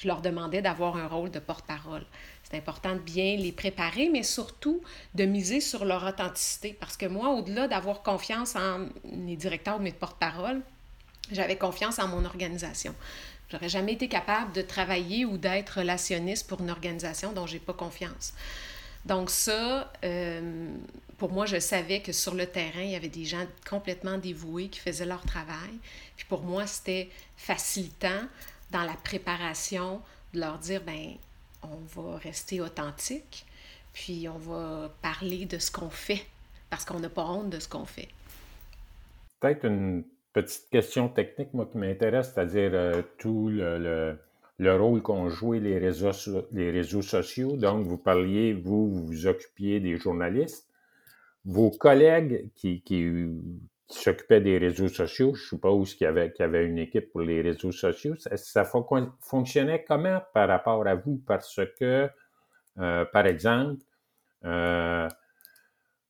[0.03, 2.05] je leur demandais d'avoir un rôle de porte-parole.
[2.53, 4.83] C'est important de bien les préparer, mais surtout
[5.15, 6.77] de miser sur leur authenticité.
[6.79, 10.61] Parce que moi, au-delà d'avoir confiance en mes directeurs ou mes porte-parole,
[11.31, 12.93] j'avais confiance en mon organisation.
[13.49, 17.73] J'aurais jamais été capable de travailler ou d'être relationniste pour une organisation dont j'ai pas
[17.73, 18.35] confiance.
[19.05, 20.67] Donc ça, euh,
[21.17, 24.67] pour moi, je savais que sur le terrain, il y avait des gens complètement dévoués
[24.67, 25.73] qui faisaient leur travail.
[26.17, 28.27] Puis pour moi, c'était facilitant
[28.69, 30.01] dans la préparation
[30.35, 31.15] de leur dire, ben,
[31.71, 33.45] on va rester authentique,
[33.93, 36.25] puis on va parler de ce qu'on fait,
[36.69, 38.09] parce qu'on n'a pas honte de ce qu'on fait.
[39.39, 44.17] Peut-être une petite question technique, moi, qui m'intéresse, c'est-à-dire euh, tout le,
[44.57, 46.11] le, rôle qu'ont joué les réseaux,
[46.51, 47.55] les réseaux sociaux.
[47.55, 50.67] Donc, vous parliez, vous, vous vous occupiez des journalistes.
[51.45, 53.27] Vos collègues qui, qui,
[53.87, 57.21] s'occupaient des réseaux sociaux, je suppose qu'il y avait, qu'il y avait une équipe pour
[57.21, 58.63] les réseaux sociaux, ça, ça
[59.21, 61.21] fonctionnait comment par rapport à vous?
[61.27, 62.09] Parce que,
[62.79, 63.83] euh, par exemple,
[64.45, 65.07] euh,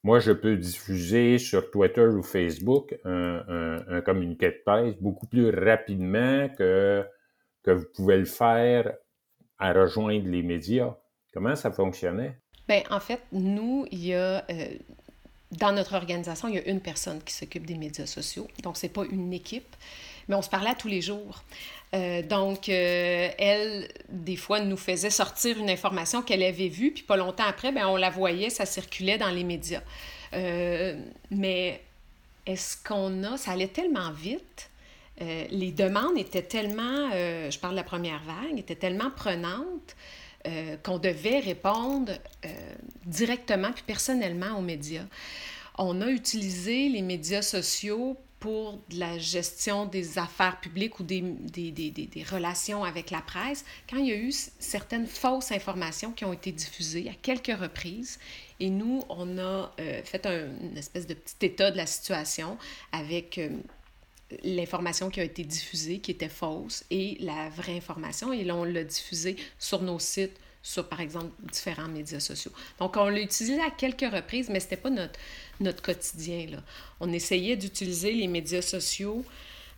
[0.04, 6.50] moi, je peux diffuser sur Twitter ou Facebook un, communiqué de presse beaucoup plus rapidement
[6.50, 7.06] que,
[7.64, 8.94] que vous pouvez le faire
[9.58, 10.96] à rejoindre les médias.
[11.34, 12.38] Comment ça fonctionnait?
[12.68, 14.46] Bien, en fait, nous, il y a.
[14.50, 14.78] Euh,
[15.58, 18.48] dans notre organisation, il y a une personne qui s'occupe des médias sociaux.
[18.62, 19.76] Donc, ce n'est pas une équipe,
[20.28, 21.44] mais on se parlait tous les jours.
[21.94, 27.04] Euh, donc, euh, elle, des fois, nous faisait sortir une information qu'elle avait vue, puis
[27.04, 29.84] pas longtemps après, ben, on la voyait, ça circulait dans les médias.
[30.34, 31.82] Euh, mais
[32.46, 33.38] est-ce qu'on a...
[33.38, 34.70] Ça allait tellement vite,
[35.20, 39.96] les demandes étaient tellement, je parle de la première vague, étaient tellement prenantes
[40.84, 42.12] qu'on devait répondre
[43.06, 45.06] directement puis personnellement aux médias.
[45.78, 51.72] On a utilisé les médias sociaux pour la gestion des affaires publiques ou des, des,
[51.72, 56.26] des, des, relations avec la presse, quand il y a eu certaines fausses informations qui
[56.26, 58.20] ont été diffusées à quelques reprises,
[58.60, 62.58] et nous, on a euh, fait un, une espèce de petit état de la situation
[62.92, 63.48] avec euh,
[64.44, 68.64] l'information qui a été diffusée, qui était fausse, et la vraie information, et là, on
[68.64, 72.52] l'a diffusée sur nos sites, sur, par exemple, différents médias sociaux.
[72.80, 75.20] Donc, on l'a utilisé à quelques reprises, mais ce n'était pas notre,
[75.60, 76.48] notre quotidien.
[76.52, 76.64] Là.
[77.02, 79.26] On essayait d'utiliser les médias sociaux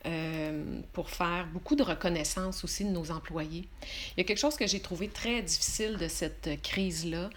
[0.06, 3.68] euh, pour faire beaucoup de reconnaissance aussi de nos employés.
[3.82, 7.32] Il y a quelque chose que j'ai trouvé très difficile de cette crise-là,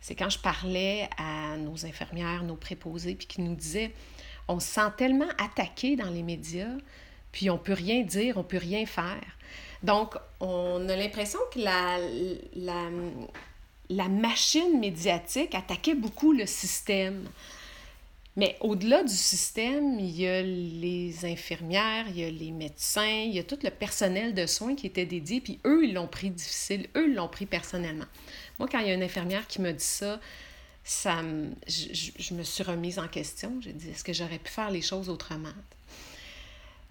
[0.00, 3.92] c'est quand je parlais à nos infirmières, nos préposés, puis qui nous disaient,
[4.50, 6.76] on se sent tellement attaqué dans les médias,
[7.30, 9.22] puis on peut rien dire, on peut rien faire.
[9.84, 11.98] Donc, on a l'impression que la,
[12.56, 12.90] la,
[13.88, 17.24] la, machine médiatique attaquait beaucoup le système.
[18.36, 23.32] Mais au-delà du système, il y a les infirmières, il y a les médecins, il
[23.32, 26.30] y a tout le personnel de soins qui était dédié, puis eux, ils l'ont pris
[26.30, 28.06] difficile, eux, ils l'ont pris personnellement.
[28.58, 30.20] Moi, quand il y a une infirmière qui me dit ça,
[30.84, 31.20] ça
[31.66, 33.60] je, me suis remise en question.
[33.60, 35.48] J'ai dit, est-ce que j'aurais pu faire les choses autrement?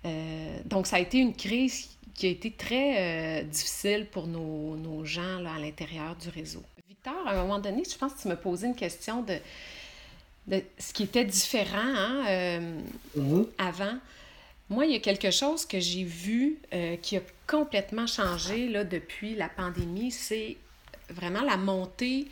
[0.06, 4.76] Euh, donc, ça a été une crise qui a été très euh, difficile pour nos,
[4.76, 6.64] nos gens là, à l'intérieur du réseau.
[6.88, 9.38] Victor, à un moment donné, je pense que tu me posais une question de,
[10.48, 12.80] de ce qui était différent hein, euh,
[13.18, 13.48] mm-hmm.
[13.58, 13.98] avant.
[14.70, 16.60] Moi, il y a quelque chose que j'ai vu
[17.02, 20.58] qui a complètement changé là, depuis la pandémie, c'est
[21.10, 22.28] vraiment la montée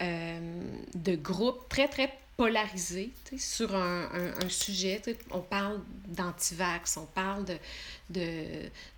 [0.00, 4.08] de groupes très, très polarisés sur un,
[4.40, 5.02] un, sujet.
[5.32, 7.58] On parle d'antivax, on parle de,
[8.10, 8.44] de,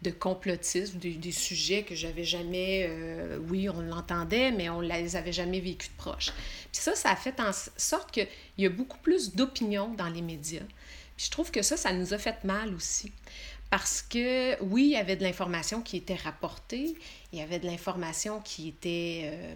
[0.02, 5.16] de complotisme, des, sujets que j'avais jamais, euh, oui, on l'entendait, mais on ne les
[5.16, 6.32] avait jamais vécus de proche.
[6.70, 10.22] Puis ça, ça a fait en sorte qu'il y a beaucoup plus d'opinions dans les
[10.22, 10.66] médias.
[11.16, 13.10] Puis je trouve que ça, ça nous a fait mal aussi.
[13.70, 16.94] Parce que oui, il y avait de l'information qui était rapportée,
[17.32, 19.54] il y avait de l'information qui était euh,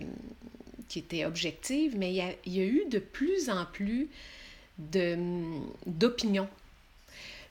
[0.88, 4.08] qui était objective, mais il y a, eu de plus en plus
[5.86, 6.48] d'opinions.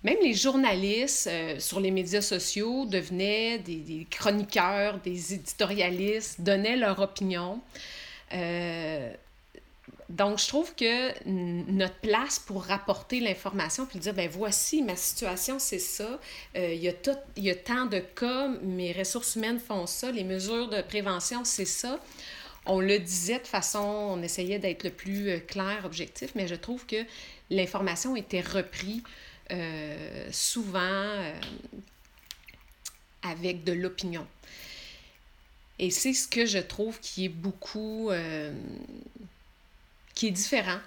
[0.04, 7.00] Même les journalistes euh, sur les médias sociaux devenaient des, chroniqueurs, des éditorialistes, donnaient leur
[7.00, 7.62] opinion.
[8.34, 9.14] Euh,
[10.10, 15.58] donc, je trouve que notre place pour rapporter l'information, puis dire, ben voici, ma situation,
[15.58, 16.20] c'est ça,
[16.58, 16.94] euh, y
[17.38, 21.46] il y a tant de cas, mes ressources humaines font ça, les mesures de prévention,
[21.46, 22.00] c'est ça
[22.66, 26.56] on le disait de façon, on essayait d'être le plus euh, clair, objectif, mais je
[26.56, 27.04] trouve que
[27.50, 29.02] l'information était reprise
[29.52, 31.34] euh, souvent euh,
[33.22, 34.26] avec de l'opinion.
[35.80, 38.12] Et c'est ce que je trouve qui est beaucoup,
[40.14, 40.78] qui est différent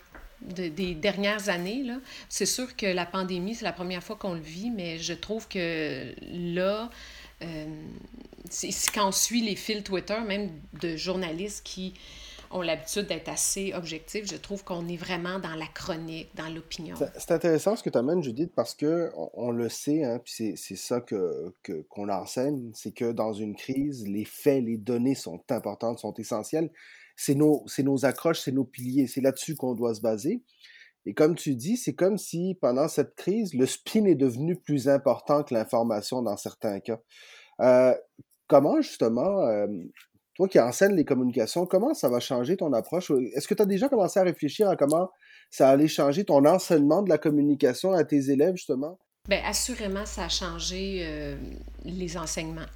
[0.41, 1.85] des dernières années.
[2.29, 5.49] C'est sûr que la pandémie, c'est la première fois qu'on le vit, mais je trouve
[5.49, 6.89] que là,
[8.95, 11.95] quand on suit les fils Twitter, même de journalistes qui
[12.51, 16.95] ont l'habitude d'être assez objectifs, je trouve qu'on est vraiment dans la chronique, dans l'opinion.
[17.19, 20.77] C'est intéressant ce que tu amènes, Judith, parce que on, le sait, hein, puis c'est
[20.77, 21.55] ça que
[21.89, 26.71] qu'on enseigne, c'est que dans une crise, les faits, les données sont importantes, sont essentielles.
[27.17, 30.43] C'est nos, nos accroches, c'est nos piliers, c'est là-dessus qu'on doit se baser.
[31.07, 34.89] Et comme tu dis, c'est comme si pendant cette crise, le spin est devenu plus
[34.89, 37.01] important que l'information dans certains cas.
[37.61, 37.95] Euh,
[38.47, 39.67] comment justement, euh,
[40.35, 43.11] toi qui enseignes les communications, comment ça va changer ton approche?
[43.35, 45.11] Est-ce que tu as déjà commencé à réfléchir à comment
[45.51, 48.99] ça allait changer ton enseignement de la communication à tes élèves justement?
[49.29, 51.37] Bien, assurément, ça a changé euh,
[51.85, 52.71] les enseignements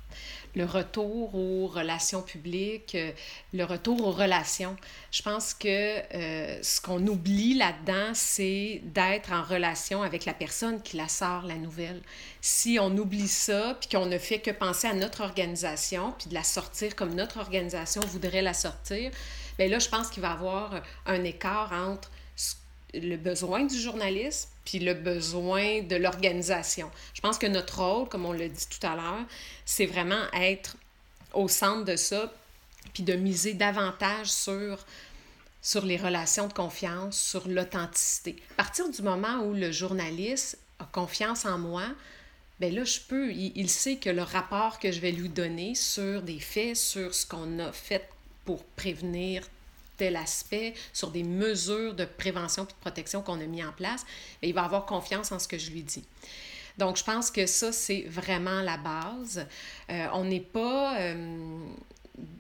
[0.54, 3.12] le retour aux relations publiques, euh,
[3.52, 4.76] le retour aux relations.
[5.10, 10.82] Je pense que euh, ce qu'on oublie là-dedans, c'est d'être en relation avec la personne
[10.82, 12.02] qui la sort, la nouvelle.
[12.40, 16.34] Si on oublie ça, puis qu'on ne fait que penser à notre organisation, puis de
[16.34, 19.10] la sortir comme notre organisation voudrait la sortir,
[19.58, 22.10] bien là, je pense qu'il va y avoir un écart entre
[22.94, 26.90] le besoin du journaliste puis le besoin de l'organisation.
[27.14, 29.24] Je pense que notre rôle, comme on l'a dit tout à l'heure,
[29.64, 30.76] c'est vraiment être
[31.32, 32.32] au centre de ça,
[32.92, 34.84] puis de miser davantage sur,
[35.62, 38.36] sur les relations de confiance, sur l'authenticité.
[38.52, 41.84] À partir du moment où le journaliste a confiance en moi,
[42.58, 45.74] bien là, je peux, il, il sait que le rapport que je vais lui donner
[45.74, 48.08] sur des faits, sur ce qu'on a fait
[48.44, 49.42] pour prévenir
[50.00, 54.06] tel aspect, sur des mesures de prévention et de protection qu'on a mis en place,
[54.40, 56.04] il va avoir confiance en ce que je lui dis.
[56.78, 59.46] Donc, je pense que ça, c'est vraiment la base.
[59.90, 61.58] Euh, on n'est pas euh,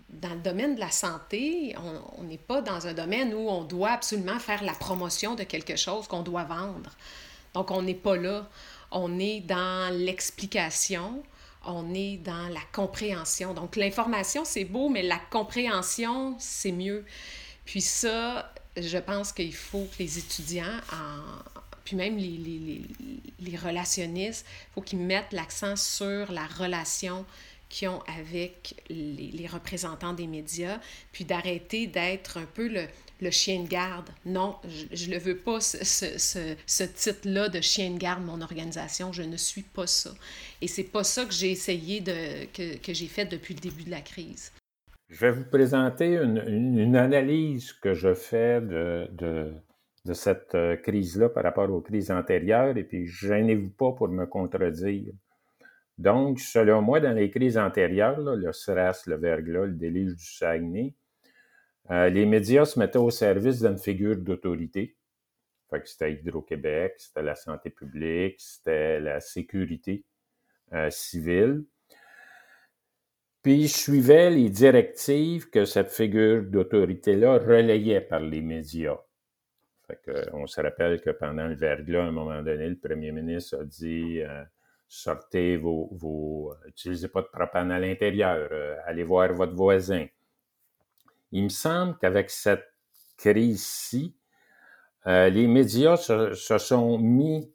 [0.08, 1.74] dans le domaine de la santé,
[2.16, 5.76] on n'est pas dans un domaine où on doit absolument faire la promotion de quelque
[5.76, 6.90] chose qu'on doit vendre.
[7.52, 8.48] Donc, on n'est pas là.
[8.90, 11.22] On est dans l'explication,
[11.66, 13.52] on est dans la compréhension.
[13.52, 17.04] Donc, l'information, c'est beau, mais la compréhension, c'est mieux.
[17.70, 20.80] Puis ça, je pense qu'il faut que les étudiants,
[21.84, 22.82] puis même les, les,
[23.38, 27.24] les, relationnistes, il faut qu'ils mettent l'accent sur la relation
[27.68, 30.80] qu'ils ont avec les, représentants des médias,
[31.12, 32.88] puis d'arrêter d'être un peu le,
[33.20, 34.10] le, chien de garde.
[34.26, 34.56] Non,
[34.92, 39.12] je ne le veux pas, ce, ce, ce, titre-là de chien de garde, mon organisation.
[39.12, 40.12] Je ne suis pas ça.
[40.60, 43.84] Et c'est pas ça que j'ai essayé de, que, que j'ai fait depuis le début
[43.84, 44.50] de la crise.
[45.10, 49.52] Je vais vous présenter une, analyse que je fais de,
[50.12, 55.12] cette euh, crise-là par rapport aux crises antérieures, et puis gênez-vous pas pour me contredire.
[55.98, 60.94] Donc, selon moi, dans les crises antérieures, le SRAS, le verglas, le déluge du Saguenay,
[61.90, 64.96] euh, les médias se mettaient au service d'une figure d'autorité.
[65.84, 70.04] C'était Hydro-Québec, c'était la santé publique, c'était la sécurité
[70.72, 71.64] euh, civile.
[73.42, 78.98] Puis je suivais les directives que cette figure d'autorité-là relayait par les médias.
[79.86, 83.12] Fait que, on se rappelle que pendant le verglas, à un moment donné, le premier
[83.12, 84.44] ministre a dit euh,
[84.88, 90.06] sortez vos, vos utilisez pas de propane à l'intérieur, euh, allez voir votre voisin.
[91.32, 92.66] Il me semble qu'avec cette
[93.16, 94.14] crise-ci,
[95.06, 97.50] euh, les médias se, se sont mis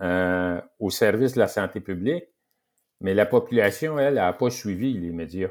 [0.00, 2.24] euh, au service de la santé publique,
[3.00, 5.50] mais la population, elle, n'a pas suivi les médias.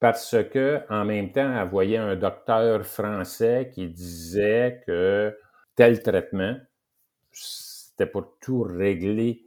[0.00, 5.36] Parce que, en même temps, elle voyait un docteur français qui disait que
[5.74, 6.56] tel traitement,
[7.32, 9.44] c'était pour tout régler.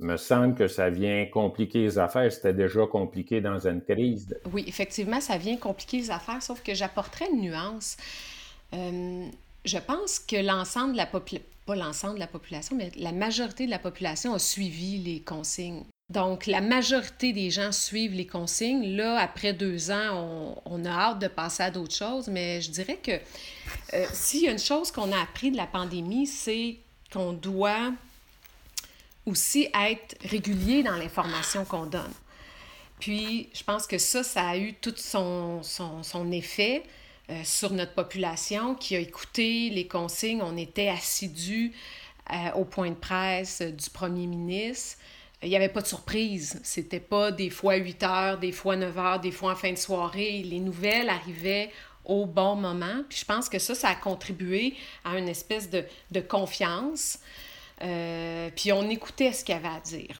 [0.00, 2.30] Me semble que ça vient compliquer les affaires.
[2.30, 4.38] C'était déjà compliqué dans une crise.
[4.52, 7.96] Oui, effectivement, ça vient compliquer les affaires, sauf que j'apporterais une nuance.
[8.74, 9.26] Euh,
[9.64, 13.70] je pense que l'ensemble de la population, l'ensemble de la population, mais la majorité de
[13.70, 15.84] la population a suivi les consignes.
[16.10, 18.96] Donc, la majorité des gens suivent les consignes.
[18.96, 22.98] Là, après deux ans, on, a hâte de passer à d'autres choses, mais je dirais
[23.02, 23.12] que
[23.92, 26.76] euh, s'il y a une chose qu'on a appris de la pandémie, c'est
[27.12, 27.92] qu'on doit
[29.26, 32.12] aussi être régulier dans l'information qu'on donne.
[33.00, 35.62] Puis, je pense que ça, ça a eu tout son
[36.32, 36.82] effet.
[37.30, 40.40] Euh, sur notre population qui a écouté les consignes.
[40.42, 41.74] On était assidus
[42.32, 44.96] euh, au point de presse du premier ministre.
[45.42, 46.58] Il n'y avait pas de surprise.
[46.64, 49.76] C'était pas des fois 8 heures, des fois 9 heures, des fois en fin de
[49.76, 50.42] soirée.
[50.42, 51.70] Les nouvelles arrivaient
[52.06, 53.04] au bon moment.
[53.10, 57.18] Puis je pense que ça, ça a contribué à une espèce de, de confiance.
[57.82, 60.18] Euh, puis on écoutait ce qu'il y avait à dire.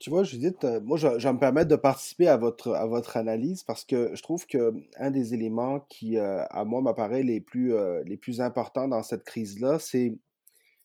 [0.00, 3.16] Tu vois, Judith, euh, moi, je, vais me permettre de participer à votre, à votre
[3.16, 7.40] analyse parce que je trouve que un des éléments qui, euh, à moi, m'apparaît les
[7.40, 10.16] plus, euh, les plus importants dans cette crise-là, c'est,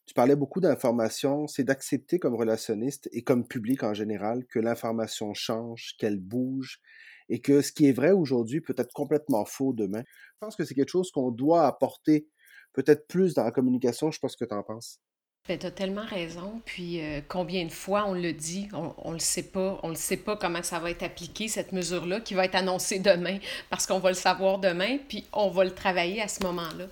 [0.05, 5.33] tu parlais beaucoup d'information, c'est d'accepter comme relationniste et comme public en général que l'information
[5.33, 6.81] change, qu'elle bouge
[7.29, 10.03] et que ce qui est vrai aujourd'hui peut être complètement faux demain.
[10.33, 12.27] Je pense que c'est quelque chose qu'on doit apporter
[12.73, 14.11] peut-être plus dans la communication.
[14.11, 14.99] Je ce que tu en penses.
[15.47, 16.62] Ben, tu as tellement raison.
[16.65, 19.79] Puis euh, combien de fois on le dit, on ne le sait pas.
[19.81, 22.99] On ne sait pas comment ça va être appliqué, cette mesure-là, qui va être annoncée
[22.99, 23.38] demain,
[23.69, 26.86] parce qu'on va le savoir demain, puis on va le travailler à ce moment-là.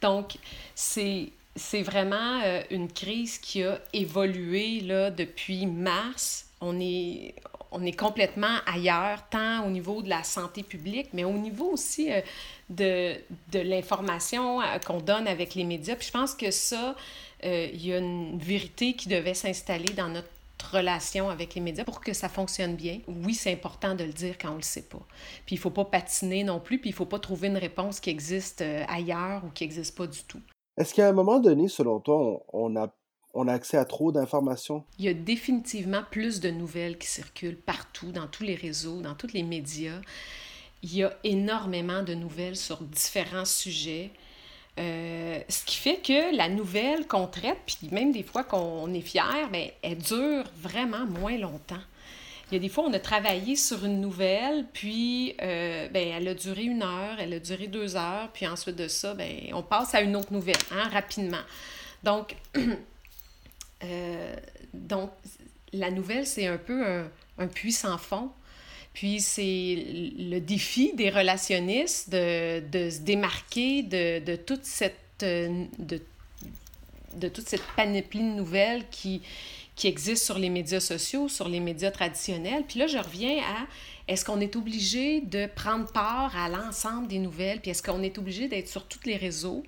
[0.00, 0.34] Donc,
[0.74, 1.30] c'est.
[1.54, 6.46] C'est vraiment euh, une crise qui a évolué là, depuis mars.
[6.62, 7.34] On est,
[7.70, 12.10] on est complètement ailleurs, tant au niveau de la santé publique, mais au niveau aussi
[12.10, 12.22] euh,
[12.70, 13.16] de,
[13.52, 15.94] de l'information qu'on donne avec les médias.
[15.94, 16.96] Puis je pense que ça,
[17.44, 20.28] euh, il y a une vérité qui devait s'installer dans notre
[20.72, 23.00] relation avec les médias pour que ça fonctionne bien.
[23.08, 25.04] Oui, c'est important de le dire quand on le sait pas.
[25.44, 28.10] Puis il faut pas patiner non plus, puis il faut pas trouver une réponse qui
[28.10, 30.40] existe ailleurs ou qui n'existe pas du tout.
[30.78, 32.94] Est-ce qu'à un moment donné, selon toi, on, on a
[33.34, 34.84] on a accès à trop d'informations?
[34.98, 39.14] Il y a définitivement plus de nouvelles qui circulent partout, dans tous les réseaux, dans
[39.14, 40.00] tous les médias.
[40.82, 44.10] Il y a énormément de nouvelles sur différents sujets.
[44.78, 49.02] Euh, ce qui fait que la nouvelle qu'on traite, puis même des fois qu'on est
[49.02, 51.82] fier, bien, elle dure vraiment moins longtemps.
[52.50, 56.28] Il y a des fois, on a travaillé sur une nouvelle, puis euh, ben, elle
[56.28, 59.62] a duré une heure, elle a duré deux heures, puis ensuite de ça, ben, on
[59.62, 61.42] passe à une autre nouvelle, hein, rapidement.
[62.02, 62.36] Donc,
[63.84, 64.36] Euh,
[64.72, 65.10] donc,
[65.72, 67.08] la nouvelle, c'est un peu un,
[67.38, 68.30] un, puits sans fond.
[68.94, 76.00] Puis c'est le défi des relationnistes de, de se démarquer de, de, toute cette, de,
[77.16, 79.22] de toute cette panoplie de nouvelles qui,
[79.76, 82.64] qui existe sur les médias sociaux, sur les médias traditionnels.
[82.68, 83.66] Puis là, je reviens à
[84.08, 87.60] est-ce qu'on est obligé de prendre part à l'ensemble des nouvelles?
[87.60, 89.62] Puis est-ce qu'on est obligé d'être sur tous les réseaux?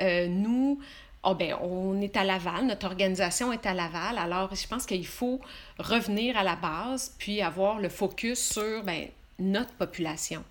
[0.00, 0.80] Euh, nous,
[1.26, 5.06] oh ben, on est à Laval, notre organisation est à Laval, alors je pense qu'il
[5.06, 5.40] faut
[5.78, 9.08] revenir à la base, puis avoir le focus sur ben,
[9.38, 10.44] notre population.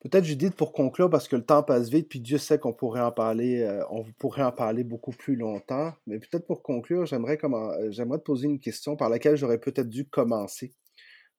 [0.00, 3.00] Peut-être Judith pour conclure parce que le temps passe vite puis Dieu sait qu'on pourrait
[3.00, 7.38] en parler euh, on pourrait en parler beaucoup plus longtemps mais peut-être pour conclure j'aimerais
[7.44, 10.74] euh, j'aimerais te poser une question par laquelle j'aurais peut-être dû commencer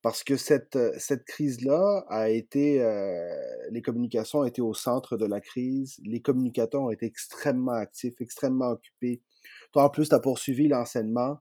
[0.03, 2.85] parce que cette, cette crise-là a été,
[3.71, 8.19] les communications ont été au centre de la crise, les communicateurs ont été extrêmement actifs,
[8.19, 9.21] extrêmement occupés.
[9.71, 11.37] Toi, en plus, tu as poursuivi l'enseignement.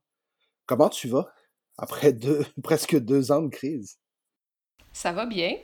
[0.65, 1.27] Comment tu vas
[1.77, 3.99] après deux, presque deux ans de crise?
[4.93, 5.57] Ça va bien.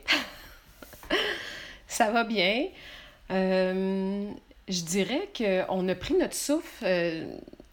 [1.87, 2.67] Ça va bien.
[3.29, 4.33] Je
[4.67, 6.85] dirais qu'on a pris notre souffle,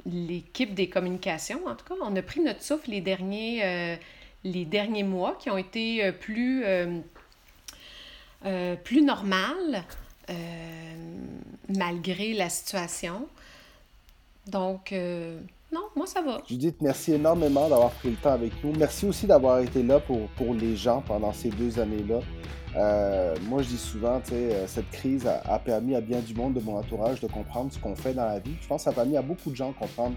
[0.07, 3.99] l'équipe des communications en tout cas, on a pris notre souffle les derniers...
[4.47, 7.01] Euh, les derniers mois qui ont été euh, plus, euh,
[8.45, 9.85] euh, plus normales
[11.69, 13.29] malgré la situation.
[14.49, 15.39] Donc, euh,
[15.73, 16.41] non, moi ça va.
[16.49, 18.73] Judith, merci énormément d'avoir pris le temps avec nous.
[18.77, 22.21] Merci aussi d'avoir été là pour, pour les gens pendant ces deux années-là.
[22.77, 26.61] Euh, moi, je dis souvent, euh, cette crise a, permis à bien du monde de
[26.61, 28.55] mon entourage de comprendre ce qu'on fait dans la vie.
[28.61, 30.15] Je pense que ça a permis à beaucoup de gens de comprendre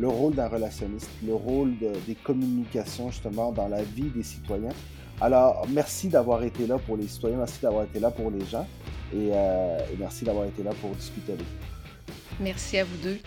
[0.00, 4.72] le rôle d'un relationniste, le rôle des communications justement dans la vie des citoyens.
[5.20, 8.66] Alors, merci d'avoir été là pour les citoyens, merci d'avoir été là pour les gens
[9.12, 12.44] et, euh, et merci d'avoir été là pour discuter avec nous.
[12.44, 13.18] Merci à vous deux.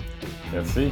[0.51, 0.89] Merci.